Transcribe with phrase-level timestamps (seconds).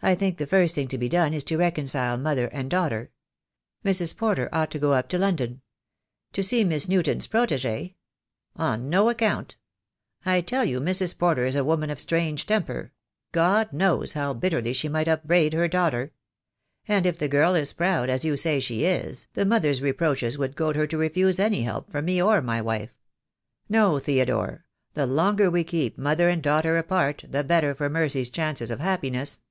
[0.00, 3.10] I think the first thing to be done is to reconcile mother and daughter.
[3.84, 4.16] Mrs.
[4.16, 5.60] Porter ought to go up to London"
[6.34, 7.96] "To see Miss Newton's protegee?
[8.54, 9.56] On no account.
[10.24, 11.18] I tell you Mrs.
[11.18, 12.92] Porter is a woman of strange temper—
[13.32, 16.12] God knows how bitterly she might upbraid her daughter.
[16.86, 20.38] And if the girl is proud, as you say she is, the mother's re proaches
[20.38, 22.94] would goad her to refuse any help from me or my wife.
[23.68, 24.64] No, Theodore,
[24.94, 29.42] the longer we keep mother and daughter apart, the better for Mercy's chances of happiness."